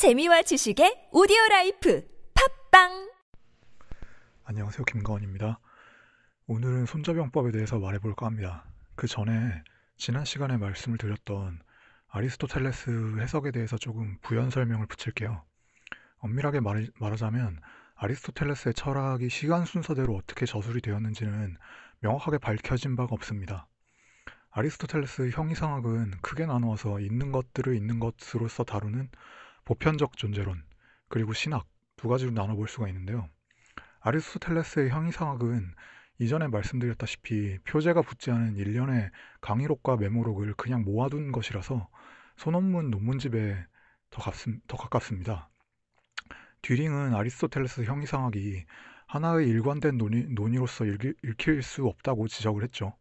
재미와 0.00 0.40
지식의 0.40 1.08
오디오 1.12 1.36
life 1.50 2.02
팟빵 2.70 3.10
안녕하세요. 4.44 4.82
김가원입니다. 4.86 5.60
오늘은 6.46 6.86
손자병법에 6.86 7.50
대해서 7.50 7.78
말해 7.78 7.98
볼까 7.98 8.24
합니다. 8.24 8.64
그 8.94 9.06
전에 9.06 9.62
지난 9.98 10.24
시간에 10.24 10.56
말씀을 10.56 10.96
드렸던 10.96 11.60
아리스토텔레스 12.08 13.18
해석에 13.20 13.50
대해서 13.50 13.76
조금 13.76 14.16
부연 14.22 14.48
설명을 14.48 14.86
붙일게요. 14.86 15.44
엄밀하게 16.20 16.60
말, 16.60 16.88
말하자면 16.98 17.60
아리스토텔레스의 17.96 18.72
철학이 18.72 19.28
시간 19.28 19.66
순서대로 19.66 20.16
어떻게 20.16 20.46
저술이 20.46 20.80
되었는지는 20.80 21.58
명확하게 21.98 22.38
밝혀진 22.38 22.96
바가 22.96 23.14
없습니다. 23.16 23.68
아리스토텔레스의 24.52 25.32
형이상학은 25.32 26.22
크게 26.22 26.46
나누어서 26.46 27.00
있는 27.00 27.32
것들을 27.32 27.76
있는 27.76 28.00
것으로서 28.00 28.64
다루는 28.64 29.10
보편적 29.70 30.16
존재론 30.16 30.64
그리고 31.08 31.32
신학 31.32 31.64
두 31.94 32.08
가지로 32.08 32.32
나눠볼 32.32 32.66
수가 32.66 32.88
있는데요. 32.88 33.28
아리스토텔레스의 34.00 34.90
형이상학은 34.90 35.74
이전에 36.18 36.48
말씀드렸다시피 36.48 37.58
표제가 37.62 38.02
붙지 38.02 38.32
않은 38.32 38.56
일련의 38.56 39.12
강의록과 39.40 39.96
메모록을 39.96 40.54
그냥 40.54 40.82
모아둔 40.82 41.30
것이라서 41.30 41.88
소논문 42.36 42.90
논문집에 42.90 43.64
더, 44.10 44.22
값, 44.22 44.34
더 44.66 44.76
가깝습니다. 44.76 45.48
듀링은 46.62 47.14
아리스토텔레스 47.14 47.84
형이상학이 47.84 48.64
하나의 49.06 49.46
일관된 49.46 49.98
논의, 49.98 50.26
논의로서 50.30 50.84
읽, 50.84 51.16
읽힐 51.22 51.62
수 51.62 51.86
없다고 51.86 52.26
지적을 52.26 52.64
했죠. 52.64 52.96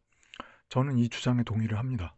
저는 0.70 1.00
이 1.00 1.10
주장에 1.10 1.42
동의를 1.42 1.80
합니다. 1.80 2.16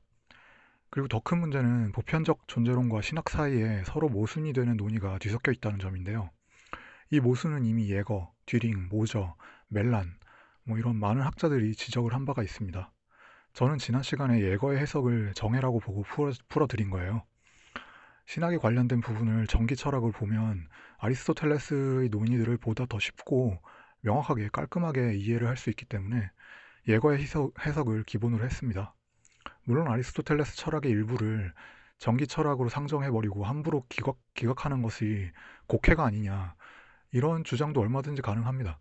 그리고 0.91 1.07
더 1.07 1.19
큰 1.21 1.39
문제는 1.39 1.91
보편적 1.93 2.47
존재론과 2.47 3.01
신학 3.01 3.29
사이에 3.29 3.83
서로 3.85 4.09
모순이 4.09 4.53
되는 4.53 4.77
논의가 4.77 5.17
뒤섞여 5.19 5.51
있다는 5.51 5.79
점인데요. 5.79 6.29
이 7.11 7.19
모순은 7.19 7.65
이미 7.65 7.89
예거, 7.91 8.33
듀링, 8.45 8.89
모저, 8.89 9.35
멜란 9.69 10.13
뭐 10.63 10.77
이런 10.77 10.97
많은 10.97 11.21
학자들이 11.21 11.75
지적을 11.75 12.13
한 12.13 12.25
바가 12.25 12.43
있습니다. 12.43 12.91
저는 13.53 13.77
지난 13.79 14.03
시간에 14.03 14.41
예거의 14.41 14.79
해석을 14.79 15.33
정해라고 15.35 15.79
보고 15.79 16.03
풀어, 16.03 16.31
풀어 16.49 16.67
드린 16.67 16.89
거예요. 16.89 17.23
신학에 18.25 18.57
관련된 18.57 19.01
부분을 19.01 19.47
전기 19.47 19.75
철학을 19.75 20.11
보면 20.11 20.67
아리스토텔레스의 20.99 22.09
논의들을 22.09 22.57
보다 22.57 22.85
더 22.85 22.99
쉽고 22.99 23.59
명확하게 24.01 24.49
깔끔하게 24.49 25.15
이해를 25.15 25.47
할 25.47 25.57
수 25.57 25.69
있기 25.69 25.85
때문에 25.85 26.31
예거의 26.87 27.19
해석, 27.21 27.53
해석을 27.65 28.03
기본으로 28.03 28.43
했습니다. 28.45 28.93
물론 29.63 29.87
아리스토텔레스 29.87 30.55
철학의 30.57 30.91
일부를 30.91 31.53
전기 31.97 32.25
철학으로 32.25 32.69
상정해버리고 32.69 33.45
함부로 33.45 33.85
기각, 33.89 34.17
기각하는 34.33 34.81
것이 34.81 35.31
곡해가 35.67 36.03
아니냐 36.03 36.55
이런 37.11 37.43
주장도 37.43 37.79
얼마든지 37.79 38.21
가능합니다. 38.21 38.79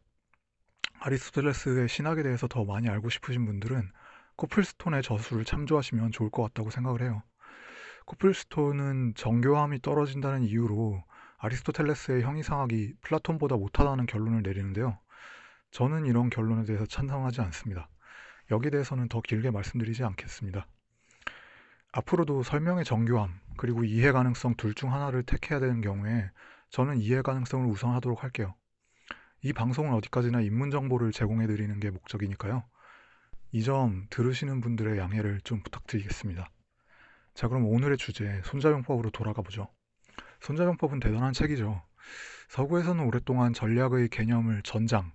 아리스토텔레스의 1.01 1.89
신학에 1.89 2.23
대해서 2.23 2.47
더 2.47 2.65
많이 2.65 2.89
알고 2.89 3.11
싶으신 3.11 3.45
분들은 3.45 3.91
코플스톤의 4.37 5.03
저술을 5.03 5.45
참조하시면 5.45 6.13
좋을 6.13 6.31
것 6.31 6.43
같다고 6.45 6.71
생각을 6.71 7.03
해요. 7.03 7.23
코플스톤은 8.07 9.15
정교함이 9.17 9.83
떨어진다는 9.83 10.43
이유로 10.43 11.05
아리스토텔레스의 11.39 12.23
형이상학이 12.23 12.95
플라톤보다 13.03 13.57
못하다는 13.57 14.07
결론을 14.07 14.43
내리는데요. 14.43 14.99
저는 15.71 16.07
이런 16.07 16.31
결론에 16.31 16.65
대해서 16.65 16.87
찬성하지 16.87 17.41
않습니다. 17.43 17.89
여기에 18.51 18.71
대해서는 18.71 19.09
더 19.09 19.21
길게 19.21 19.51
말씀드리지 19.51 20.05
않겠습니다. 20.05 20.67
앞으로도 21.93 22.43
설명의 22.43 22.85
정교함 22.85 23.41
그리고 23.57 23.85
이해 23.85 24.13
가능성 24.13 24.55
둘 24.57 24.75
중 24.75 24.93
하나를 24.93 25.23
택해야 25.25 25.61
되는 25.61 25.81
경우에 25.81 26.31
저는 26.71 26.99
이해 26.99 27.23
가능성을 27.23 27.67
우선하도록 27.67 28.23
할게요. 28.23 28.55
이 29.43 29.53
방송은 29.53 29.93
어디까지나 29.95 30.41
입문 30.43 30.71
정보를 30.71 31.13
제공해 31.13 31.47
드리는 31.47 31.79
게 31.81 31.91
목적이니까요. 31.91 32.65
이 33.53 33.63
점 33.65 34.07
들으시는 34.11 34.61
분들의 34.61 34.97
양해를 34.99 35.41
좀 35.43 35.61
부탁드리겠습니다. 35.63 36.49
자, 37.35 37.49
그럼 37.49 37.67
오늘의 37.67 37.99
주제 37.99 38.41
손자병법으로 38.45 39.11
돌아가 39.11 39.43
보죠. 39.43 39.67
손자병법은 40.41 41.01
대단한 41.01 41.33
책이죠. 41.33 41.83
서구에서는 42.49 43.05
오랫동안 43.05 43.53
전략의 43.53 44.09
개념을 44.11 44.63
전장, 44.63 45.13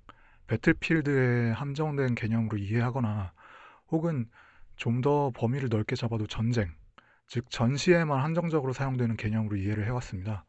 배틀필드에 0.47 1.51
함정된 1.51 2.15
개념으로 2.15 2.57
이해하거나 2.57 3.33
혹은 3.89 4.29
좀 4.75 5.01
더 5.01 5.31
범위를 5.35 5.69
넓게 5.69 5.95
잡아도 5.95 6.27
전쟁, 6.27 6.73
즉 7.27 7.49
전시에만 7.49 8.21
한정적으로 8.23 8.73
사용되는 8.73 9.15
개념으로 9.17 9.55
이해를 9.55 9.85
해왔습니다. 9.85 10.45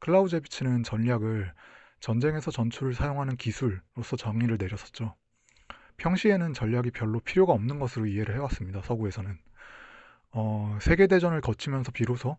클라우제비치는 0.00 0.82
전략을 0.82 1.52
전쟁에서 2.00 2.50
전투를 2.50 2.94
사용하는 2.94 3.36
기술로서 3.36 4.16
정의를 4.16 4.56
내렸었죠. 4.58 5.14
평시에는 5.96 6.54
전략이 6.54 6.90
별로 6.92 7.18
필요가 7.20 7.52
없는 7.52 7.78
것으로 7.78 8.06
이해를 8.06 8.34
해왔습니다. 8.36 8.82
서구에서는. 8.82 9.38
어, 10.32 10.78
세계대전을 10.80 11.40
거치면서 11.40 11.90
비로소 11.90 12.36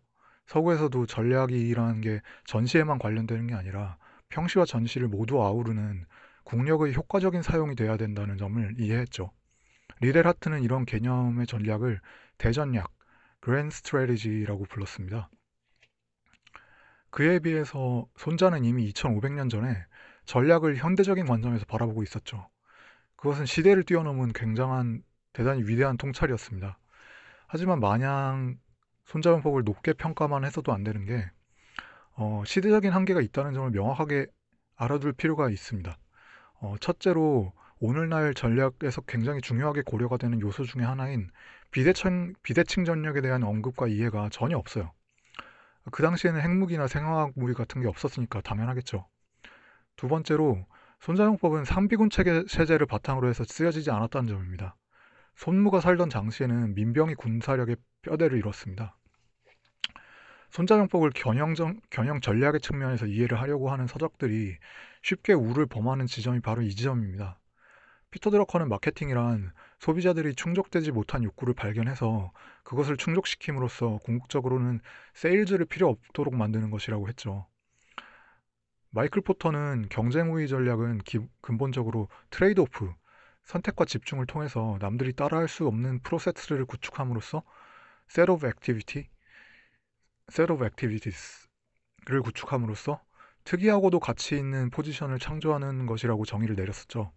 서구에서도 0.48 1.06
전략이라는 1.06 2.02
게 2.02 2.22
전시에만 2.46 3.00
관련되는 3.00 3.48
게 3.48 3.56
아니라 3.56 3.98
평시와 4.30 4.66
전시를 4.66 5.08
모두 5.08 5.44
아우르는 5.44 6.06
국력의 6.50 6.96
효과적인 6.96 7.44
사용이 7.44 7.76
돼야 7.76 7.96
된다는 7.96 8.38
점을 8.38 8.74
이해했죠. 8.80 9.32
리델 10.02 10.26
하트는 10.26 10.64
이런 10.64 10.84
개념의 10.84 11.46
전략을 11.46 12.02
대전략, 12.40 12.92
그랜 13.40 13.70
스트레리지라고 13.70 14.64
불렀습니다. 14.64 15.30
그에 17.12 17.38
비해서 17.38 18.08
손자는 18.18 18.66
이미 18.66 18.92
2500년 18.92 19.52
전에 19.52 19.78
전략을 20.26 20.78
현대적인 20.78 21.28
관점에서 21.28 21.66
바라보고 21.66 22.02
있었죠. 22.02 22.50
그것은 23.16 23.46
시대를 23.46 23.84
뛰어넘은 23.84 24.34
굉장한 24.34 25.04
대단히 25.34 25.62
위대한 25.62 25.98
통찰이었습니다. 25.98 26.80
하지만 27.46 27.80
마냥 27.80 28.58
손자병법을 29.06 29.66
높게 29.66 29.94
평가만 29.94 30.46
해서도 30.46 30.74
안 30.74 30.84
되는 30.84 31.06
게 31.06 31.30
어, 32.14 32.42
시대적인 32.44 32.92
한계가 32.92 33.22
있다는 33.22 33.54
점을 33.54 33.70
명확하게 33.70 34.26
알아둘 34.78 35.14
필요가 35.14 35.52
있습니다. 35.52 35.96
어, 36.62 36.76
첫째로 36.80 37.54
오늘날 37.80 38.34
전략에서 38.34 39.02
굉장히 39.08 39.42
중요하게 39.42 39.84
고려가 39.86 40.18
되는 40.18 40.42
요소 40.42 40.66
중의 40.66 40.86
하나인 40.86 41.30
비대칭, 41.72 42.34
비대칭 42.44 42.84
전력에 42.84 43.22
대한 43.22 43.44
언급과 43.44 43.88
이해가 43.88 44.30
전혀 44.32 44.58
없어요. 44.58 44.92
그 45.92 46.04
당시에는 46.04 46.42
핵무기나 46.42 46.88
생화학 46.88 47.32
무기 47.36 47.54
같은 47.54 47.82
게 47.82 47.88
없었으니까 47.88 48.42
당연하겠죠. 48.42 49.08
두 49.96 50.08
번째로 50.08 50.66
손자용법은 51.00 51.64
상비군 51.64 52.10
체계 52.10 52.44
세제를 52.48 52.86
바탕으로 52.86 53.30
해서 53.30 53.44
쓰여지지 53.46 53.92
않았다는 53.92 54.28
점입니다. 54.28 54.76
손무가 55.36 55.80
살던 55.80 56.10
당시에는 56.10 56.76
민병이 56.76 57.16
군사력의 57.16 57.78
뼈대를 58.02 58.38
이뤘습니다. 58.40 58.98
손자병법을 60.50 61.12
경영, 61.12 61.54
경영 61.90 62.20
전략의 62.20 62.60
측면에서 62.60 63.06
이해를 63.06 63.40
하려고 63.40 63.72
하는 63.72 63.88
서적들이 63.88 64.58
쉽게 65.02 65.34
우를 65.34 65.66
범하는 65.66 66.08
지점이 66.08 66.42
바로 66.42 66.62
이 66.62 66.76
지점입니다. 66.76 67.40
피터 68.12 68.32
드러커는 68.32 68.70
마케팅이란 68.70 69.54
소비자들이 69.80 70.34
충족되지 70.36 70.92
못한 70.92 71.24
욕구를 71.24 71.54
발견해서 71.54 72.32
그것을 72.64 72.98
충족시킴으로써 72.98 74.00
궁극적으로는 74.04 74.80
세일즈를 75.14 75.66
필요 75.66 75.90
없도록 75.90 76.36
만드는 76.36 76.72
것이라고 76.72 77.08
했죠. 77.08 77.48
마이클 78.92 79.22
포터는 79.22 79.88
경쟁 79.90 80.34
우위 80.34 80.48
전략은 80.48 81.00
기, 81.00 81.20
근본적으로 81.42 82.10
trade 82.32 82.62
off, 82.62 82.92
선택과 83.44 83.86
집중을 83.86 84.26
통해서 84.26 84.78
남들이 84.82 85.14
따라할 85.14 85.48
수 85.48 85.68
없는 85.68 86.02
프로세스를 86.02 86.66
구축함으로써 86.66 87.44
set 88.10 88.32
of 88.32 88.46
activity, 88.46 89.10
set 90.32 90.52
of 90.52 90.64
activities를 90.64 92.22
구축함으로써 92.24 93.02
특이하고도 93.50 94.00
가치 94.00 94.38
있는 94.38 94.70
포지션을 94.70 95.18
창조하는 95.18 95.88
것이라고 95.88 96.24
정의를 96.24 96.56
내렸었죠. 96.56 97.12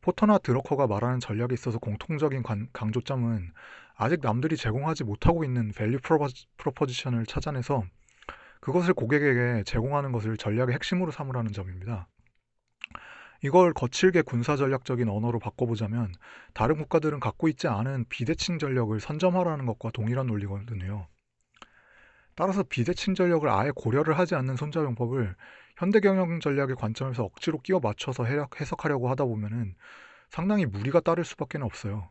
포터나 0.00 0.38
드러커가 0.38 0.88
말하는 0.88 1.20
전략에 1.20 1.54
있어서 1.54 1.78
공통적인 1.78 2.42
관, 2.42 2.66
강조점은 2.72 3.52
아직 3.94 4.18
남들이 4.20 4.56
제공하지 4.56 5.04
못하고 5.04 5.44
있는 5.44 5.70
value 5.70 6.00
proposition을 6.56 7.26
찾아내서 7.26 7.84
그것을 8.60 8.92
고객에게 8.92 9.62
제공하는 9.66 10.10
것을 10.10 10.36
전략의 10.36 10.74
핵심으로 10.74 11.12
삼으라는 11.12 11.52
점입니다. 11.52 12.08
이걸 13.44 13.72
거칠게 13.72 14.22
군사 14.22 14.56
전략적인 14.56 15.08
언어로 15.08 15.38
바꿔보자면 15.38 16.12
다른 16.54 16.76
국가들은 16.76 17.20
갖고 17.20 17.46
있지 17.46 17.68
않은 17.68 18.06
비대칭 18.08 18.58
전력을 18.58 18.98
선점하라는 18.98 19.64
것과 19.64 19.92
동일한 19.92 20.26
논리거든요. 20.26 21.06
따라서 22.34 22.62
비대칭 22.62 23.14
전력을 23.14 23.48
아예 23.48 23.72
고려를 23.74 24.16
하지 24.16 24.36
않는 24.36 24.54
손자병법을 24.54 25.34
현대 25.78 26.00
경영 26.00 26.40
전략의 26.40 26.74
관점에서 26.74 27.22
억지로 27.22 27.60
끼워 27.60 27.78
맞춰서 27.78 28.24
해석하려고 28.24 29.08
하다 29.10 29.24
보면은 29.26 29.76
상당히 30.28 30.66
무리가 30.66 30.98
따를 30.98 31.24
수밖에 31.24 31.56
없어요. 31.58 32.10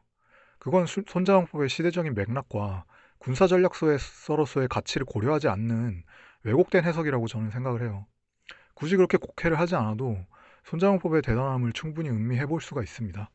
그건 0.57 0.85
손자병법의 0.85 1.67
시대적인 1.67 2.13
맥락과 2.13 2.85
군사 3.17 3.45
전략서로서의 3.45 4.69
가치를 4.69 5.05
고려하지 5.05 5.49
않는 5.49 6.03
왜곡된 6.43 6.85
해석이라고 6.85 7.27
저는 7.27 7.49
생각을 7.49 7.81
해요. 7.81 8.07
굳이 8.73 8.95
그렇게 8.95 9.17
곡해를 9.17 9.59
하지 9.59 9.75
않아도 9.75 10.17
손자병법의 10.63 11.21
대단함을 11.23 11.73
충분히 11.73 12.09
음미해 12.09 12.45
볼 12.45 12.61
수가 12.61 12.81
있습니다. 12.81 13.29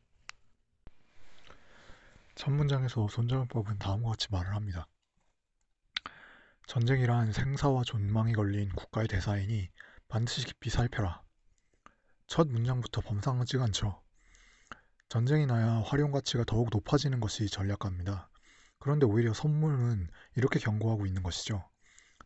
첫 2.33 2.49
문장에서 2.49 3.07
손자병법은 3.07 3.77
다음과 3.77 4.09
같이 4.09 4.29
말을 4.31 4.55
합니다. 4.55 4.87
전쟁이란 6.65 7.33
생사와 7.33 7.83
존망이 7.83 8.33
걸린 8.33 8.69
국가의 8.69 9.07
대사이니 9.07 9.69
반드시 10.13 10.45
깊이 10.45 10.69
살펴라. 10.69 11.23
첫 12.27 12.47
문장부터 12.47 13.01
범상하지가 13.01 13.63
않죠. 13.63 13.99
전쟁이 15.09 15.47
나야 15.47 15.81
활용 15.87 16.11
가치가 16.11 16.43
더욱 16.43 16.69
높아지는 16.71 17.19
것이 17.19 17.49
전략가입니다. 17.49 18.29
그런데 18.77 19.07
오히려 19.07 19.33
선물은 19.33 20.07
이렇게 20.35 20.59
경고하고 20.59 21.07
있는 21.07 21.23
것이죠. 21.23 21.67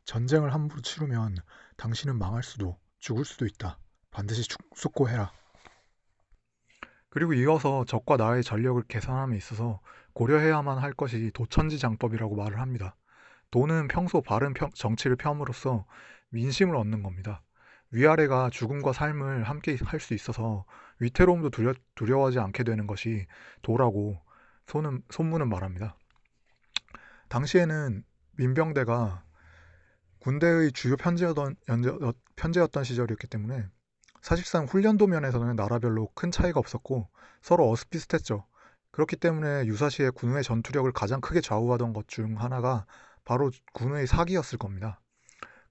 전쟁을 0.04 0.54
함부로 0.54 0.81
치르면 0.81 1.38
당신은 1.78 2.18
망할 2.18 2.44
수도 2.44 2.78
죽을 3.00 3.24
수도 3.24 3.45
있다. 3.45 3.80
반드시 4.12 4.44
숙고해라. 4.75 5.31
그리고 7.07 7.34
이어서 7.36 7.86
적과 7.86 8.18
나의 8.18 8.44
전력을 8.44 8.84
계산함에 8.89 9.38
있어서 9.38 9.80
고려해야만 10.12 10.78
할 10.78 10.92
것이 10.92 11.31
도천지장법이라고 11.34 12.36
말을 12.36 12.60
합니다. 12.60 12.98
도는 13.50 13.88
평소 13.88 14.22
바른 14.22 14.54
평, 14.54 14.72
정치를 14.72 15.16
펴함으로써 15.16 15.86
민심을 16.31 16.75
얻는 16.75 17.01
겁니다. 17.01 17.44
위아래가 17.92 18.50
죽음과 18.50 18.94
삶을 18.94 19.44
함께 19.44 19.78
할 19.86 20.00
수 20.00 20.13
있어서 20.13 20.66
위태로움도 21.00 21.50
두려, 21.51 21.74
두려워하지 21.95 22.39
않게 22.39 22.63
되는 22.63 22.88
것이 22.88 23.28
도라고 23.62 24.19
소는, 24.68 25.04
손문은 25.10 25.50
말합니다. 25.50 25.98
당시에는 27.30 28.04
민병대가 28.38 29.24
군대의 30.19 30.72
주요 30.74 30.95
편제였던, 30.98 31.56
편제였던 32.36 32.84
시절이었기 32.84 33.28
때문에 33.28 33.68
사실상 34.22 34.66
훈련도 34.66 35.07
면에서는 35.07 35.56
나라별로 35.56 36.10
큰 36.16 36.31
차이가 36.31 36.60
없었고 36.60 37.10
서로 37.42 37.69
어스비슷했죠. 37.72 38.45
그렇기 38.92 39.16
때문에 39.18 39.66
유사시에 39.68 40.10
군의 40.10 40.44
전투력을 40.44 40.92
가장 40.92 41.22
크게 41.22 41.42
좌우하던 41.42 41.94
것 41.94 42.07
중 42.07 42.39
하나가 42.42 42.86
바로 43.24 43.51
군의 43.74 44.07
사기였을 44.07 44.57
겁니다. 44.57 45.00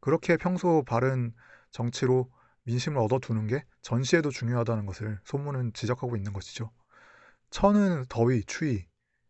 그렇게 0.01 0.37
평소 0.37 0.85
바른 0.87 1.35
정치로 1.77 2.31
민심을 2.65 2.97
얻어두는 3.03 3.49
게 3.49 3.63
전시에도 3.83 4.31
중요하다는 4.31 4.87
것을 4.87 5.21
소문은 5.25 5.75
지적하고 5.75 6.17
있는 6.17 6.33
것이죠. 6.33 6.71
천은 7.51 8.07
더위, 8.09 8.45
추위, 8.45 8.87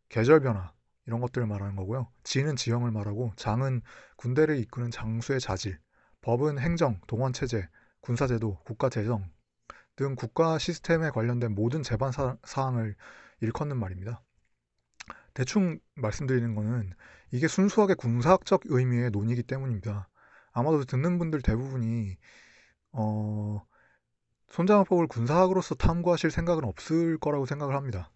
계절 0.09 0.41
변화 0.41 0.73
이런 1.07 1.21
것들을 1.21 1.45
말하는 1.45 1.75
거고요. 1.75 2.09
지는 2.23 2.55
지형을 2.55 2.93
말하고 2.93 3.33
장은 3.35 3.83
군대를 4.17 4.59
이끄는 4.61 4.93
장수의 4.93 5.41
자질, 5.41 5.81
법은 6.21 6.61
행정, 6.61 7.01
동원 7.09 7.33
체제, 7.33 7.69
군사 8.01 8.29
제도, 8.29 8.61
국가 8.65 8.89
재정 8.89 9.29
등 9.97 10.15
국가 10.15 10.57
시스템에 10.59 11.11
관련된 11.11 11.53
모든 11.53 11.83
재반 11.83 12.13
사항을 12.45 12.95
일컫는 13.41 13.77
말입니다. 13.77 14.23
대충 15.35 15.81
말씀드리는 15.97 16.55
것은 16.55 16.93
이게 17.33 17.49
순수하게 17.49 17.95
군사학적 17.95 18.63
의미의 18.67 19.11
논의이기 19.11 19.43
때문입니다. 19.43 20.09
아마도 20.57 20.83
듣는 20.85 21.19
분들 21.19 21.43
대부분이 21.43 22.17
어, 22.93 23.63
손장화법을 24.49 25.07
군사학으로서 25.07 25.75
탐구하실 25.75 26.31
생각은 26.31 26.65
없을 26.65 27.19
거라고 27.19 27.45
생각을 27.45 27.75
합니다. 27.75 28.11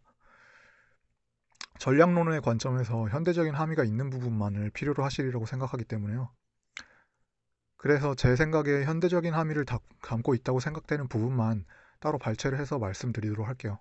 전략론의 1.78 2.40
관점에서 2.40 3.10
현대적인 3.10 3.54
함의가 3.54 3.84
있는 3.84 4.08
부분만을 4.08 4.70
필요로 4.70 5.04
하시리라고 5.04 5.44
생각하기 5.44 5.84
때문에요. 5.84 6.30
그래서 7.76 8.14
제 8.14 8.36
생각에 8.36 8.84
현대적인 8.84 9.34
함의를 9.34 9.66
담고 10.00 10.34
있다고 10.34 10.60
생각되는 10.60 11.08
부분만 11.08 11.66
따로 12.00 12.16
발췌를 12.16 12.58
해서 12.58 12.78
말씀드리도록 12.78 13.46
할게요. 13.46 13.80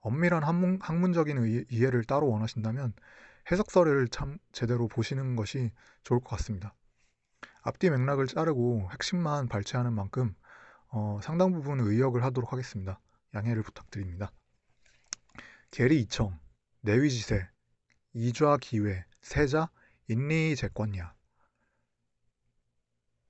엄밀한 0.00 0.42
학문, 0.42 0.80
의, 1.44 1.64
이해를 1.70 2.02
따로 2.04 2.28
원하신다면 2.28 2.92
해석서를 3.52 4.08
참 4.08 4.38
제대로 4.50 4.88
보시는 4.88 5.36
것이 5.36 5.70
좋을 6.02 6.18
것 6.18 6.30
같습니다. 6.30 6.74
앞뒤 7.62 7.90
맥락을 7.90 8.26
자르고 8.26 8.88
핵심만 8.92 9.48
발췌하는 9.48 9.92
만큼 9.92 10.34
어, 10.88 11.20
상당 11.22 11.52
부분 11.52 11.80
의역을 11.80 12.24
하도록 12.24 12.52
하겠습니다. 12.52 13.00
양해를 13.34 13.62
부탁드립니다. 13.62 14.32
계리 15.70 16.00
이청, 16.00 16.38
내위지세, 16.80 17.48
이좌 18.12 18.56
기회, 18.60 19.04
세자, 19.20 19.70
인리 20.08 20.56
재권야 20.56 21.14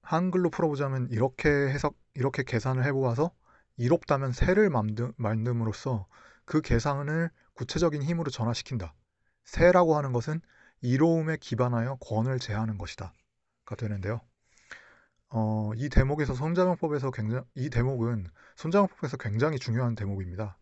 한글로 0.02 0.50
풀어보자면 0.50 1.08
이렇게 1.10 1.48
해석, 1.48 1.96
이렇게 2.14 2.42
계산을 2.42 2.84
해보아서 2.86 3.32
이롭다면 3.76 4.32
세를 4.32 4.70
만듦으로써 4.70 6.06
그 6.44 6.60
계산을 6.60 7.30
구체적인 7.54 8.02
힘으로 8.02 8.30
전환시킨다. 8.30 8.94
세라고 9.44 9.96
하는 9.96 10.12
것은 10.12 10.40
이로움에 10.80 11.36
기반하여 11.36 11.96
권을 11.96 12.38
제하는 12.38 12.78
것이다. 12.78 13.12
가 13.70 13.76
되는데요. 13.76 14.20
어, 15.28 15.70
이 15.76 15.88
대목에서 15.88 16.34
손자병법에서 16.34 17.12
굉장히 17.12 17.44
이 17.54 17.70
대목은 17.70 18.26
손자병법에서 18.56 19.16
굉장히 19.16 19.58
중요한 19.58 19.94
대목입니다. 19.94 20.58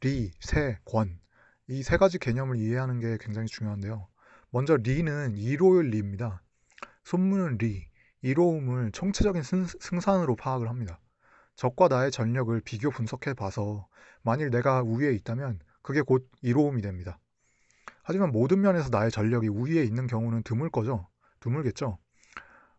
리, 0.00 0.32
세, 0.40 0.78
권. 0.84 1.20
이 1.68 1.82
세 1.82 1.96
가지 1.98 2.18
개념을 2.18 2.56
이해하는 2.56 2.98
게 3.00 3.18
굉장히 3.20 3.46
중요한데요. 3.48 4.08
먼저 4.50 4.76
리는 4.76 5.36
이로울 5.36 5.90
리입니다. 5.90 6.42
손무는 7.04 7.58
리, 7.58 7.88
이로움을 8.22 8.92
총체적인 8.92 9.42
승 9.42 9.66
산으로 10.00 10.34
파악을 10.36 10.68
합니다. 10.68 10.98
적과 11.56 11.88
나의 11.88 12.10
전력을 12.10 12.58
비교 12.62 12.90
분석해 12.90 13.34
봐서 13.34 13.86
만일 14.22 14.50
내가 14.50 14.82
우위에 14.82 15.12
있다면 15.12 15.60
그게 15.82 16.00
곧 16.00 16.30
이로움이 16.40 16.80
됩니다. 16.82 17.18
하지만 18.02 18.30
모든 18.30 18.60
면에서 18.60 18.88
나의 18.90 19.10
전력이 19.10 19.48
우위에 19.48 19.82
있는 19.84 20.06
경우는 20.06 20.42
드물 20.42 20.70
거죠. 20.70 21.08
드물겠죠. 21.40 21.98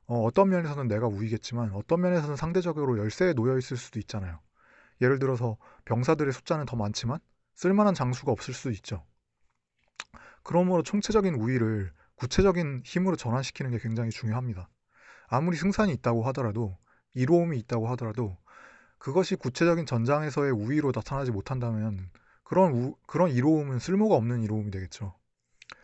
어, 0.07 0.31
떤 0.31 0.50
면에서는 0.50 0.88
내가 0.88 1.07
우위겠지만 1.07 1.71
어떤 1.74 2.01
면에서는 2.01 2.36
상대적으로 2.36 2.98
열세에 2.98 3.33
놓여 3.33 3.57
있을 3.57 3.77
수도 3.77 4.00
있잖아요. 4.00 4.39
예를 5.01 5.19
들어서 5.19 5.57
병사들의 5.86 6.33
숫자는 6.33 6.65
더 6.65 6.75
많지만 6.75 7.19
쓸만한 7.56 7.94
장수가 7.94 8.31
없을 8.31 8.54
수 8.54 8.71
있죠. 8.71 9.06
그러므로 10.44 10.81
총체적인 10.81 11.36
우위를 11.36 11.92
구체적인 12.15 12.83
힘으로 12.86 13.15
전환시키는 13.15 13.71
게 13.71 13.80
굉장히 13.80 14.09
중요합니다. 14.09 14.69
아무리 15.27 15.57
승산이 15.57 15.92
있다고 15.94 16.24
하더라도 16.27 16.77
이로움이 17.13 17.59
있다고 17.59 17.89
하더라도 17.89 18.38
그것이 18.98 19.35
구체적인 19.35 19.85
전장에서의 19.85 20.52
우위로 20.52 20.92
나타나지 20.95 21.31
못한다면 21.31 22.09
그런 22.44 22.71
우, 22.71 22.95
그런 23.06 23.30
이로움은 23.30 23.80
쓸모가 23.80 24.16
없는 24.16 24.42
이로움이 24.42 24.71
되겠죠. 24.71 25.14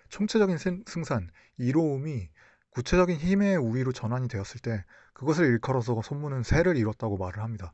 총체적인 0.09 0.57
승산, 0.85 1.29
이로움이 1.57 2.29
구체적인 2.73 3.17
힘의 3.17 3.57
우위로 3.57 3.91
전환이 3.91 4.27
되었을 4.27 4.59
때 4.61 4.83
그것을 5.13 5.45
일컬어서 5.45 6.01
손문은 6.01 6.43
세를 6.43 6.75
이뤘다고 6.77 7.17
말을 7.17 7.43
합니다. 7.43 7.73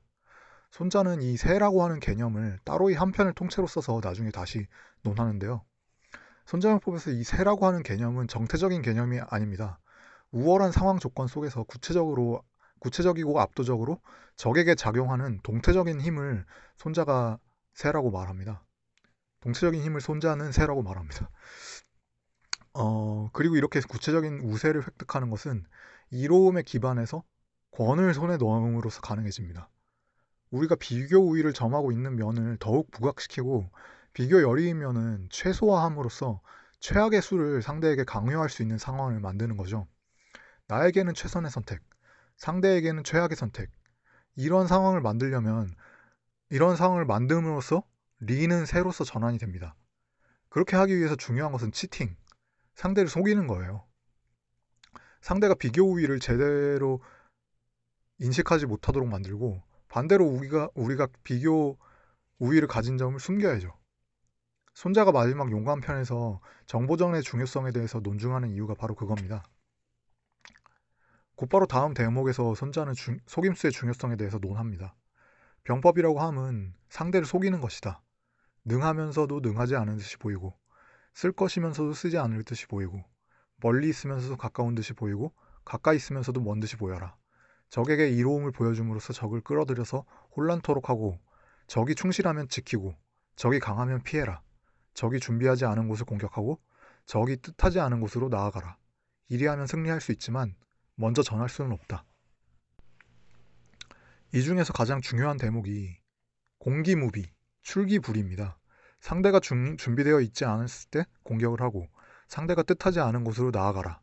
손자는 0.72 1.22
이 1.22 1.38
세라고 1.38 1.84
하는 1.84 2.00
개념을 2.00 2.60
따로의 2.64 2.96
한 2.96 3.12
편을 3.12 3.34
통째로 3.34 3.68
써서 3.68 4.00
나중에 4.04 4.30
다시 4.30 4.68
논하는데요. 5.04 5.64
손자용법에서 6.46 7.12
이 7.12 7.24
세라고 7.24 7.66
하는 7.66 7.82
개념은 7.84 8.28
정태적인 8.28 8.82
개념이 8.82 9.20
아닙니다. 9.30 9.80
우월한 10.32 10.72
상황 10.72 11.00
조건 11.00 11.28
속에서 11.28 11.64
구체적으로 11.64 12.44
구체적이고 12.80 13.40
압도적으로 13.40 14.02
적에게 14.36 14.76
작용하는 14.76 15.40
동태적인 15.44 16.02
힘을 16.02 16.46
손자가 16.76 17.40
세라고 17.74 18.12
말합니다. 18.12 18.64
동체적인 19.42 19.82
힘을 19.82 20.02
손자는 20.02 20.52
세라고 20.52 20.82
말합니다. 20.82 21.30
어, 22.82 23.30
그리고 23.34 23.58
이렇게 23.58 23.82
구체적인 23.82 24.40
우세를 24.40 24.88
획득하는 24.88 25.30
것은 25.30 25.66
이로움에 26.12 26.64
기반해서 26.64 27.24
권을 27.72 28.14
손에 28.14 28.38
넣음으로써 28.38 29.02
가능해집니다. 29.02 29.70
우리가 30.52 30.76
비교 30.76 31.18
우위를 31.20 31.52
점하고 31.52 31.92
있는 31.92 32.16
면을 32.16 32.56
더욱 32.58 32.90
부각시키고 32.92 33.70
비교 34.14 34.42
열의인 34.42 34.80
면은 34.80 35.28
최소화함으로써 35.30 36.42
최악의 36.80 37.22
수를 37.22 37.62
상대에게 37.62 38.06
강요할 38.06 38.50
수 38.50 38.62
있는 38.62 38.78
상황을 38.78 39.20
만드는 39.20 39.58
거죠. 39.58 39.86
나에게는 40.68 41.14
최선의 41.16 41.52
선택, 41.52 41.82
상대에게는 42.38 43.04
최악의 43.04 43.36
선택. 43.36 43.70
이런 44.36 44.68
상황을 44.68 45.02
만들려면 45.02 45.70
이런 46.50 46.78
상황을 46.78 47.06
만듦으로써 47.06 47.84
리는 48.22 48.66
새로서 48.66 49.04
전환이 49.04 49.38
됩니다. 49.38 49.76
그렇게 50.48 50.78
하기 50.78 50.98
위해서 50.98 51.18
중요한 51.18 51.52
것은 51.52 51.74
치팅, 51.74 52.16
상대를 52.80 53.10
속이는 53.10 53.46
거예요. 53.48 53.84
상대가 55.20 55.54
비교 55.54 55.84
우위를 55.84 56.22
제대로 56.22 57.02
인식하지 58.20 58.68
못하도록 58.68 59.06
만들고 59.06 59.62
반대로 59.90 60.26
우리가 60.26 60.70
우리가 60.76 61.10
비교 61.24 61.78
우위를 62.38 62.70
가진 62.70 62.98
점을 62.98 63.20
숨겨야죠. 63.20 63.78
손자가 64.76 65.12
마지막 65.12 65.52
용감 65.52 65.82
편에서 65.82 66.40
정보전의 66.68 67.22
중요성에 67.24 67.72
대해서 67.74 68.00
논중하는 68.00 68.50
이유가 68.52 68.76
바로 68.76 68.96
그겁니다. 68.96 69.44
곧바로 71.36 71.66
다음 71.66 71.94
대목에서 71.94 72.56
손자는 72.56 72.94
중, 72.94 73.18
속임수의 73.26 73.74
중요성에 73.74 74.16
대해서 74.16 74.38
논합니다. 74.38 74.96
병법이라고 75.66 76.22
함은 76.22 76.74
상대를 76.88 77.26
속이는 77.26 77.60
것이다. 77.60 78.02
능하면서도 78.64 79.42
능하지 79.42 79.76
않은 79.76 79.98
듯이 79.98 80.16
보이고 80.16 80.58
쓸 81.20 81.34
것이면서도 81.34 81.92
쓰지 81.92 82.18
않을 82.18 82.44
듯이 82.44 82.66
보이고 82.66 83.04
멀리 83.58 83.90
있으면서도 83.90 84.38
가까운 84.38 84.74
듯이 84.74 84.94
보이고 84.94 85.34
가까이 85.66 85.98
있으면서도 85.98 86.40
먼 86.40 86.62
듯이 86.62 86.78
보여라. 86.78 87.18
적에게 87.70 88.08
이로움을 88.08 88.54
보여줌으로써 88.54 89.12
적을 89.12 89.42
끌어들여서 89.42 90.06
혼란토록 90.38 90.88
하고 90.88 91.20
적이 91.68 91.96
충실하면 91.96 92.48
지키고 92.48 92.96
적이 93.36 93.60
강하면 93.60 94.02
피해라. 94.02 94.42
적이 94.94 95.20
준비하지 95.20 95.66
않은 95.66 95.90
곳을 95.90 96.06
공격하고 96.06 96.58
적이 97.06 97.36
뜻하지 97.36 97.82
않은 97.82 98.00
곳으로 98.00 98.30
나아가라. 98.30 98.78
이리하면 99.28 99.68
승리할 99.68 100.00
수 100.00 100.14
있지만 100.14 100.56
먼저 100.96 101.22
전할 101.22 101.50
수는 101.50 101.74
없다. 101.74 102.06
이 104.34 104.42
중에서 104.42 104.72
가장 104.72 105.02
중요한 105.02 105.36
대목이 105.36 105.98
공기무비, 106.60 107.30
출기불입니다. 107.64 108.59
상대가 109.00 109.40
중, 109.40 109.78
준비되어 109.78 110.20
있지 110.22 110.46
않았을 110.46 110.90
때 110.90 111.06
공격을 111.24 111.62
하고 111.62 111.88
상대가 112.28 112.64
뜻하지 112.64 113.00
않은 113.00 113.24
곳으로 113.24 113.52
나아가라. 113.52 114.00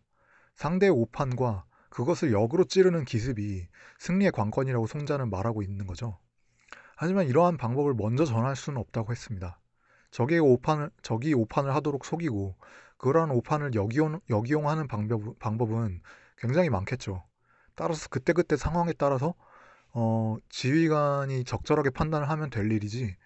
상대의 0.54 0.90
오판과 0.90 1.64
그것을 1.90 2.32
역으로 2.32 2.64
찌르는 2.64 3.04
기습이 3.04 3.68
승리의 3.98 4.32
관건이라고 4.32 4.86
송자는 4.86 5.30
말하고 5.30 5.62
있는 5.62 5.86
거죠. 5.86 6.18
하지만 6.96 7.26
이러한 7.26 7.56
방법을 7.56 7.94
먼저 7.94 8.24
전할 8.24 8.56
수는 8.56 8.80
없다고 8.80 9.12
했습니다. 9.12 9.60
적의 10.10 10.38
오판을, 10.40 10.90
적이 11.02 11.34
오판을 11.34 11.74
하도록 11.76 12.04
속이고 12.04 12.56
그러한 12.96 13.30
오판을 13.30 13.74
역이용, 13.74 14.20
역이용하는 14.30 14.88
방법, 14.88 15.38
방법은 15.38 16.00
굉장히 16.38 16.70
많겠죠. 16.70 17.22
따라서 17.74 18.08
그때그때 18.08 18.56
상황에 18.56 18.92
따라서 18.94 19.34
어, 19.92 20.36
지휘관이 20.48 21.44
적절하게 21.44 21.90
판단을 21.90 22.28
하면 22.30 22.50
될 22.50 22.70
일이지 22.72 23.16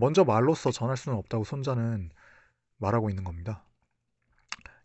먼저 0.00 0.24
말로써 0.24 0.70
전할 0.70 0.96
수는 0.96 1.16
없다고 1.18 1.44
손자는 1.44 2.10
말하고 2.78 3.10
있는 3.10 3.22
겁니다. 3.22 3.64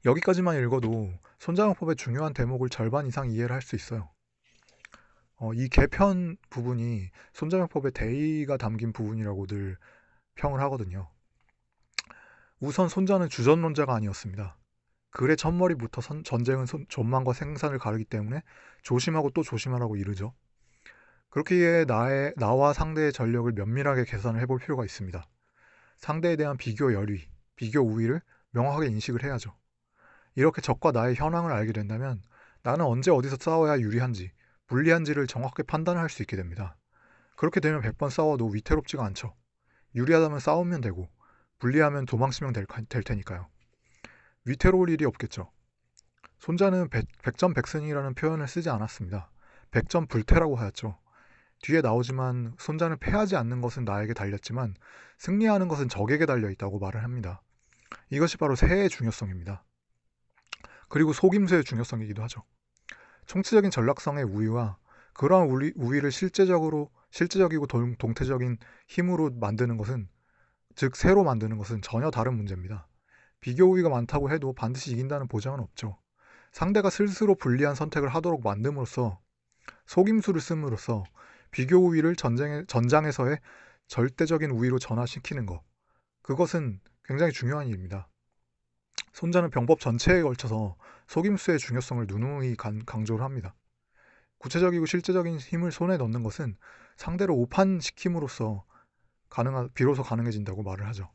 여기까지만 0.03 0.61
읽어도 0.61 1.09
손자용법의 1.39 1.95
중요한 1.95 2.33
대목을 2.33 2.69
절반 2.69 3.07
이상 3.07 3.31
이해를 3.31 3.53
할 3.55 3.61
수 3.61 3.75
있어요. 3.75 4.09
어, 5.37 5.53
이 5.53 5.69
개편 5.69 6.37
부분이 6.49 7.09
손자용법의 7.33 7.93
대의가 7.93 8.57
담긴 8.57 8.93
부분이라고들 8.93 9.77
평을 10.35 10.59
하거든요. 10.61 11.09
우선 12.59 12.89
손자는 12.89 13.29
주전론자가 13.29 13.95
아니었습니다. 13.95 14.57
글의 15.11 15.37
첫머리부터 15.37 16.01
선, 16.01 16.23
전쟁은 16.25 16.65
손, 16.65 16.85
존망과 16.89 17.33
생산을 17.33 17.79
가르기 17.79 18.03
때문에 18.03 18.41
조심하고 18.83 19.29
또 19.31 19.43
조심하라고 19.43 19.95
이르죠. 19.95 20.33
그렇기에 21.35 21.83
나의, 21.83 22.33
나와 22.37 22.71
상대의 22.71 23.11
전력을 23.11 23.51
면밀하게 23.51 24.05
계산을 24.05 24.39
해볼 24.39 24.59
필요가 24.59 24.85
있습니다. 24.85 25.21
상대에 25.97 26.37
대한 26.37 26.55
비교 26.55 26.93
열위, 26.93 27.27
비교 27.57 27.81
우위를 27.81 28.21
명확하게 28.51 28.87
인식을 28.87 29.21
해야죠. 29.21 29.53
이렇게 30.35 30.61
적과 30.61 30.93
나의 30.93 31.15
현황을 31.15 31.51
알게 31.51 31.73
된다면 31.73 32.21
나는 32.63 32.85
언제 32.85 33.11
어디서 33.11 33.35
싸워야 33.37 33.79
유리한지, 33.79 34.31
불리한지를 34.67 35.27
정확하게 35.27 35.63
판단을 35.63 35.99
할수 36.01 36.23
있게 36.23 36.37
됩니다. 36.37 36.77
그렇게 37.35 37.59
되면 37.59 37.81
100번 37.81 38.09
싸워도 38.09 38.47
위태롭지가 38.47 39.03
않죠. 39.03 39.35
유리하다면 39.93 40.39
싸우면 40.39 40.79
되고, 40.79 41.09
불리하면 41.59 42.05
도망치면 42.05 42.53
될, 42.53 42.65
될 42.87 43.03
테니까요. 43.03 43.49
위태로울 44.45 44.89
일이 44.89 45.03
없겠죠. 45.03 45.51
손자는 46.39 46.87
백, 46.87 47.07
백전백승이라는 47.23 48.13
표현을 48.13 48.47
쓰지 48.47 48.69
않았습니다. 48.69 49.29
백전불태라고 49.71 50.55
하였죠. 50.55 50.97
뒤에 51.61 51.81
나오지만 51.81 52.55
손자는 52.59 52.97
패하지 52.99 53.35
않는 53.35 53.61
것은 53.61 53.85
나에게 53.85 54.13
달렸지만 54.13 54.75
승리하는 55.17 55.67
것은 55.67 55.89
적에게 55.89 56.25
달려 56.25 56.49
있다고 56.49 56.79
말을 56.79 57.03
합니다. 57.03 57.41
이것이 58.09 58.37
바로 58.37 58.55
새의 58.55 58.89
중요성입니다. 58.89 59.63
그리고 60.89 61.13
속임수의 61.13 61.63
중요성이기도 61.63 62.21
하죠. 62.23 62.43
총체적인 63.25 63.71
전략성의 63.71 64.23
우위와 64.23 64.77
그러한 65.13 65.47
우위, 65.49 65.71
우위 65.75 65.99
를 65.99 66.11
실제적으로 66.11 66.91
실제적이고 67.09 67.67
동, 67.67 67.95
동태적인 67.95 68.57
힘으로 68.87 69.31
만드는 69.31 69.77
것은 69.77 70.09
즉 70.75 70.95
새로 70.95 71.23
만드는 71.23 71.57
것은 71.57 71.81
전혀 71.81 72.11
다른 72.11 72.35
문제입니다. 72.35 72.87
비교 73.39 73.65
우위가 73.65 73.89
많다고 73.89 74.29
해도 74.29 74.53
반드시 74.53 74.91
이긴다는 74.91 75.27
보장은 75.27 75.59
없죠. 75.59 75.97
상대가 76.51 76.89
스스로 76.89 77.35
불리한 77.35 77.75
선택을 77.75 78.09
하도록 78.09 78.43
만듦으로써 78.43 79.17
속임수를 79.87 80.41
씀으로써 80.41 81.03
비교 81.55 81.77
우위를 81.77 82.17
전쟁에, 82.17 82.65
전장에서의 82.67 83.39
절대적인 83.87 84.51
우위로 84.51 84.77
전환시키는 84.77 85.45
것. 85.45 85.63
그것은 86.21 86.81
굉장히 87.05 87.31
중요한 87.31 87.67
일입니다. 87.67 88.09
손자는 89.13 89.51
병법 89.51 89.79
전체에 89.79 90.21
걸쳐서 90.21 90.75
속임수의 91.07 91.59
중요성을 91.59 92.07
누누이 92.07 92.57
강조를 92.57 93.23
합니다. 93.23 93.55
구체적이고 94.39 94.85
실제적인 94.85 95.37
힘을 95.37 95.71
손에 95.71 95.95
넣는 95.95 96.23
것은 96.23 96.57
상대를 96.97 97.33
오판시킴으로써 97.33 98.65
가능하, 99.29 99.69
비로소 99.73 100.03
가능해진다고 100.03 100.61
말을 100.61 100.85
하죠. 100.87 101.09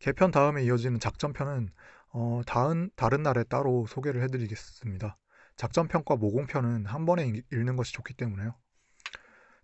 개편 0.00 0.32
다음에 0.32 0.64
이어지는 0.64 0.98
작전편은 0.98 1.70
어, 2.08 2.42
다른, 2.44 2.90
다른 2.96 3.22
날에 3.22 3.44
따로 3.44 3.86
소개를 3.86 4.20
해드리겠습니다. 4.22 5.16
작전편과 5.56 6.16
모공편은 6.16 6.86
한 6.86 7.06
번에 7.06 7.42
읽는 7.52 7.76
것이 7.76 7.92
좋기 7.92 8.14
때문에요. 8.14 8.54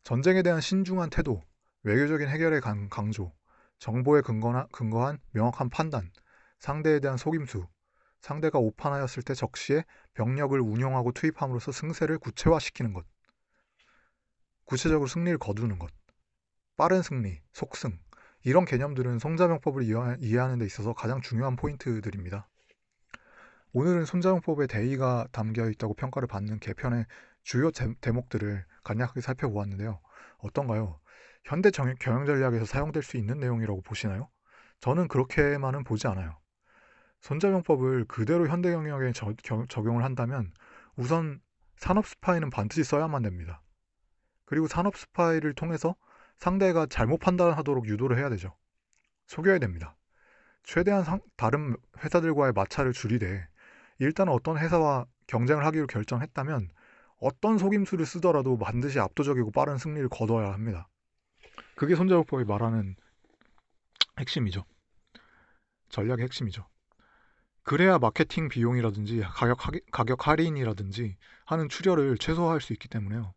전쟁에 0.05 0.43
대한 0.43 0.61
신중한 0.61 1.11
태도, 1.11 1.43
외교적인 1.83 2.29
해결의 2.29 2.61
강조, 2.61 3.33
정보에 3.79 4.23
근거한 4.23 5.19
명확한 5.33 5.71
판단, 5.71 6.11
상대에 6.59 7.01
대한 7.01 7.17
속임수, 7.17 7.67
상대가 8.21 8.59
오판하였을 8.59 9.23
때 9.23 9.35
적시에 9.35 9.85
병력을 10.15 10.59
운용하고 10.61 11.13
투입함으로써 11.13 11.73
승세를 11.73 12.19
구체화시키는 12.19 12.93
것, 12.93 13.07
구체적으로 14.65 15.07
승리를 15.07 15.39
거두는 15.39 15.79
것, 15.79 15.91
빠른 16.77 17.03
승리, 17.03 17.41
속승, 17.53 17.99
이런 18.45 18.65
개념들은 18.65 19.19
성자병법을 19.19 19.83
이해하는 19.83 20.59
데 20.59 20.67
있어서 20.67 20.93
가장 20.93 21.21
중요한 21.21 21.57
포인트들입니다. 21.57 22.49
오늘은 23.73 24.07
손자용법의 24.07 24.67
대의가 24.67 25.27
담겨 25.31 25.69
있다고 25.69 25.95
평가를 25.95 26.27
받는 26.27 26.59
개편의 26.59 27.05
주요 27.43 27.71
제, 27.71 27.93
대목들을 28.01 28.65
간략하게 28.83 29.21
살펴보았는데요. 29.21 30.01
어떤가요? 30.39 31.01
현대 31.45 31.71
정, 31.71 31.95
경영 32.01 32.25
전략에서 32.25 32.65
사용될 32.65 33.03
수 33.03 33.17
있는 33.17 33.39
내용이라고 33.39 33.83
보시나요? 33.83 34.31
저는 34.81 35.09
그렇게만은 35.09 35.85
보지 35.85 36.07
않아요. 36.09 36.39
손자용법을 37.21 38.07
그대로 38.07 38.49
현대 38.49 38.71
경영에 38.71 39.13
저, 39.13 39.35
겨, 39.43 39.67
적용을 39.69 40.05
한다면 40.05 40.53
우선 40.97 41.41
산업 41.77 42.07
스파이는 42.07 42.51
반드시 42.51 42.85
써야만 42.85 43.23
됩니다. 43.23 43.63
그리고 44.47 44.67
산업 44.67 44.97
스파이를 44.97 45.53
통해서 45.55 45.95
상대가 46.39 46.87
잘못 46.87 47.19
판단하도록 47.19 47.87
유도를 47.87 48.19
해야 48.19 48.31
되죠. 48.31 48.57
속여야 49.27 49.59
됩니다. 49.59 49.97
최대한 50.63 51.05
상, 51.05 51.21
다른 51.37 51.77
회사들과의 52.03 52.53
마찰을 52.55 52.93
줄이되 52.93 53.47
일단 53.99 54.29
어떤 54.29 54.59
회사와 54.59 55.07
경쟁을 55.27 55.65
하기로 55.67 55.87
결정했다면 55.87 56.69
어떤 57.21 57.59
속임수를 57.59 58.07
쓰더라도 58.07 58.57
반드시 58.57 59.01
압도적이고 59.01 59.51
빠른 59.51 59.77
승리를 59.79 60.09
거둬야 60.09 60.53
합니다. 60.53 60.89
그게 61.75 61.95
손자국법이 61.95 62.45
말하는 62.45 62.97
핵심이죠. 64.19 64.65
전략의 65.91 66.25
핵심이죠. 66.25 66.67
그래야 67.63 67.99
마케팅 67.99 68.49
비용이라든지 68.49 69.21
가격, 69.21 69.59
가격 69.91 70.27
할인이라든지 70.27 71.17
하는 71.45 71.69
출혈을 71.69 72.19
최소화할 72.19 72.61
수 72.61 72.73
있기 72.73 72.89
때문에요. 72.89 73.35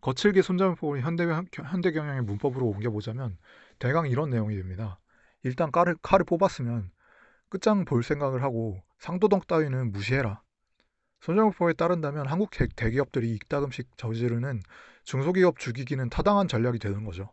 거칠게 0.00 0.42
손자문법을 0.42 1.00
현대, 1.00 1.24
현대 1.24 1.92
경영의 1.92 2.22
문법으로 2.22 2.66
옮겨보자면 2.66 3.38
대강 3.78 4.08
이런 4.08 4.30
내용이 4.30 4.54
됩니다. 4.56 5.00
일단 5.42 5.72
칼을, 5.72 5.96
칼을 6.02 6.24
뽑았으면 6.24 6.90
끝장 7.48 7.84
볼 7.84 8.02
생각을 8.02 8.42
하고 8.42 8.82
상도덕 8.98 9.46
따위는 9.46 9.92
무시해라. 9.92 10.42
손정법에 11.20 11.72
따른다면 11.74 12.26
한국 12.26 12.50
대, 12.50 12.90
기업들이 12.90 13.34
이따금씩 13.34 13.96
저지르는 13.96 14.60
중소기업 15.04 15.58
죽이기는 15.58 16.08
타당한 16.10 16.48
전략이 16.48 16.78
되는 16.78 17.04
거죠. 17.04 17.32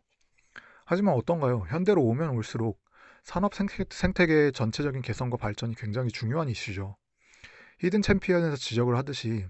하지만 0.86 1.15
어떤가요? 1.15 1.65
현대로 1.70 2.03
오면 2.03 2.32
올수록 2.32 2.82
산업 3.24 3.55
생태, 3.55 3.86
생태계 3.89 4.34
의 4.34 4.51
전체적인 4.51 5.01
개선과 5.01 5.38
발전이 5.38 5.75
굉장히 5.75 6.10
중요한 6.10 6.50
이슈죠. 6.50 6.98
Hidden 7.79 8.01
Champion에서 8.01 8.55
지적을 8.55 8.98
하듯이 8.98 9.46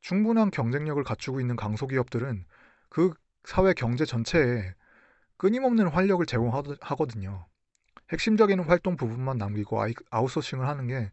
충분한 0.00 0.50
경쟁력을 0.50 1.02
갖추고 1.02 1.40
있는 1.40 1.56
강소기업들은 1.56 2.44
그 2.88 3.12
사회 3.44 3.72
경제 3.72 4.04
전체에 4.04 4.74
끊임없는 5.36 5.88
활력을 5.88 6.26
제공하거든요. 6.26 7.46
핵심적인 8.10 8.60
활동 8.60 8.96
부분만 8.96 9.38
남기고 9.38 9.82
아웃소싱을 10.10 10.68
하는 10.68 10.86
게 10.86 11.10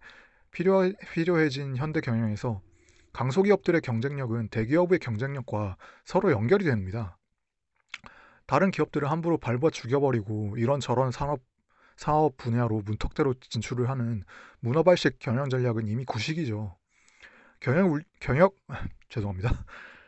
필요, 0.52 0.92
필요해진 1.14 1.78
현대 1.78 2.02
경영에서 2.02 2.62
강소기업들의 3.14 3.82
경쟁력은 3.82 4.50
대기업의 4.50 5.00
경쟁력과 5.00 5.78
서로 6.06 6.32
연결이 6.32 6.66
됩니다. 6.66 7.18
다른 8.46 8.72
기업들을 8.72 9.10
함부로 9.10 9.38
밟아 9.38 9.70
죽여버리고 9.72 10.56
이런저런 10.58 11.12
산업 11.12 11.42
사업 11.96 12.36
분야로 12.38 12.82
무턱대고 12.82 13.36
진출을 13.36 13.90
하는 13.90 14.24
문어발식 14.60 15.20
경영 15.20 15.50
전략은 15.50 15.88
이미 15.88 16.04
구식이죠. 16.04 16.76
경영 17.60 18.02
경역 18.20 18.56
죄송합니다. 19.10 19.66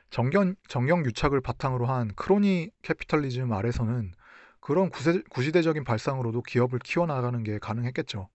정경 0.09 0.55
정경 0.67 1.05
유착을 1.05 1.41
바탕으로 1.41 1.85
한 1.85 2.13
crony 2.15 2.71
capitalism 2.81 3.51
아래서는 3.53 4.11
그런 4.63 4.89
구세, 4.89 5.21
구시대적인 5.29 5.83
발상으로도 5.83 6.41
기업을 6.41 6.79
키워나가는 6.79 7.43
게 7.43 7.59
가능했겠죠. 7.59 8.29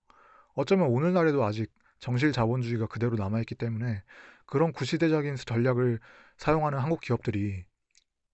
어쩌면 0.53 0.89
오늘날에도 0.89 1.43
아직 1.43 1.73
정실 2.01 2.33
자본주의가 2.33 2.87
그대로 2.87 3.17
남아있기 3.17 3.55
때문에 3.55 4.03
그런 4.45 4.73
구시대적인 4.73 5.37
전략을 5.37 5.99
사용하는 6.37 6.81
한국 6.81 7.01
기업들이 7.01 7.65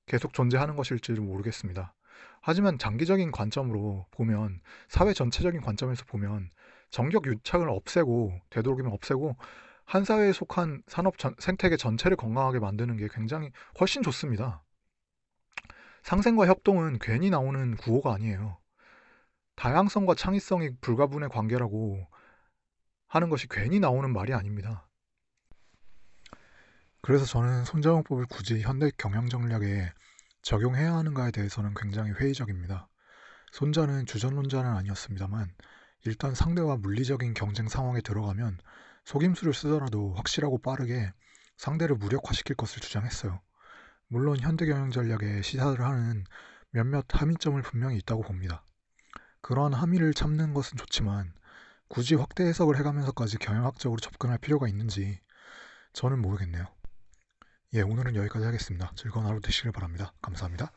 계속 0.07 0.35
존재하는 0.35 0.75
것일지도 0.75 1.23
모르겠습니다. 1.23 1.95
하지만 2.41 2.79
장기적인 2.79 3.31
관점으로 3.31 4.07
보면 4.11 4.61
사회 4.89 5.13
전체적인 5.13 5.61
관점에서 5.61 6.05
보면 6.07 6.51
정격 6.91 7.29
유착을 7.29 7.71
없애고 7.71 8.41
되도록이면 8.51 8.93
없애고 8.93 9.37
한 9.85 10.05
사회에 10.05 10.33
속한 10.33 10.83
산업 10.89 11.17
전, 11.17 11.37
생태계 11.39 11.77
전체를 11.77 12.17
건강하게 12.17 12.59
만드는 12.59 12.97
게 12.97 13.07
굉장히 13.13 13.53
훨씬 13.79 14.03
좋습니다. 14.03 14.65
상생과 16.05 16.47
협동은 16.47 16.99
괜히 17.01 17.31
나오는 17.31 17.77
구호가 17.77 18.13
아니에요. 18.13 18.59
다양성과 19.57 20.15
창의성이 20.15 20.77
불가분의 20.83 21.31
관계라고 21.31 22.07
하는 23.07 23.31
것이 23.31 23.49
괜히 23.49 23.81
나오는 23.81 24.13
말이 24.13 24.35
아닙니다. 24.35 24.87
그래서 27.01 27.25
저는 27.25 27.65
손자용법을 27.65 28.27
굳이 28.27 28.61
현대 28.61 28.91
경영 28.99 29.29
전략에 29.29 29.93
적용해야 30.43 30.95
하는가에 30.95 31.31
대해서는 31.31 31.73
굉장히 31.75 32.13
회의적입니다. 32.13 32.87
손자는 33.53 34.05
주전론자는 34.05 34.77
아니었습니다만 34.77 35.55
일단 36.05 36.35
상대와 36.35 36.77
물리적인 36.77 37.33
경쟁 37.33 37.69
상황에 37.69 38.03
들어가면 38.03 38.59
속임수를 39.07 39.55
쓰더라도 39.55 40.13
확실하고 40.13 40.59
빠르게 40.59 41.13
상대를 41.57 41.97
무력화시킬 41.97 42.57
것을 42.57 42.83
주장했어요. 42.83 43.41
물론 44.09 44.39
현대 44.39 44.67
경영 44.67 44.91
전략에 44.91 45.43
시사를 45.43 45.81
하는 45.85 46.25
몇몇 46.71 47.07
함의점을 47.09 47.61
분명히 47.63 47.99
있다고 47.99 48.23
봅니다. 48.23 48.65
그러한 49.41 49.75
함의를 49.75 50.15
참는 50.15 50.55
것은 50.55 50.77
좋지만 50.77 51.33
굳이 51.89 52.15
확대 52.15 52.45
해석을 52.45 52.79
해가면서까지 52.79 53.39
경영학적으로 53.39 54.01
접근할 54.01 54.39
필요가 54.39 54.69
있는지 54.69 55.21
저는 55.93 56.21
모르겠네요. 56.21 56.67
예, 57.75 57.83
오늘은 57.83 58.17
여기까지 58.17 58.45
하겠습니다. 58.45 58.93
즐거운 58.97 59.27
하루 59.27 59.41
되시길 59.41 59.73
바랍니다. 59.73 60.13
감사합니다. 60.23 60.73